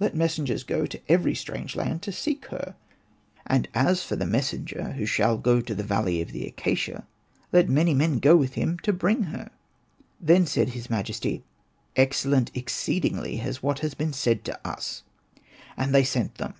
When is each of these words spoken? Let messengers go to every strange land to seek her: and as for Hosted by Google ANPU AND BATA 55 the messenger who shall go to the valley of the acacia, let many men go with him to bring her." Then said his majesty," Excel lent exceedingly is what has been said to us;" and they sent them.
Let 0.00 0.16
messengers 0.16 0.64
go 0.64 0.86
to 0.86 0.98
every 1.06 1.34
strange 1.34 1.76
land 1.76 2.00
to 2.00 2.10
seek 2.10 2.46
her: 2.46 2.76
and 3.46 3.68
as 3.74 4.02
for 4.02 4.16
Hosted 4.16 4.18
by 4.18 4.24
Google 4.24 4.26
ANPU 4.26 4.26
AND 4.32 4.32
BATA 4.32 4.32
55 4.32 4.32
the 4.32 4.32
messenger 4.32 4.92
who 4.96 5.06
shall 5.06 5.36
go 5.36 5.60
to 5.60 5.74
the 5.74 5.82
valley 5.82 6.22
of 6.22 6.32
the 6.32 6.46
acacia, 6.46 7.06
let 7.52 7.68
many 7.68 7.92
men 7.92 8.18
go 8.18 8.36
with 8.38 8.54
him 8.54 8.78
to 8.78 8.92
bring 8.94 9.24
her." 9.24 9.50
Then 10.18 10.46
said 10.46 10.70
his 10.70 10.88
majesty," 10.88 11.44
Excel 11.94 12.32
lent 12.32 12.50
exceedingly 12.54 13.38
is 13.42 13.62
what 13.62 13.80
has 13.80 13.92
been 13.92 14.14
said 14.14 14.46
to 14.46 14.58
us;" 14.66 15.02
and 15.76 15.94
they 15.94 16.04
sent 16.04 16.36
them. 16.36 16.54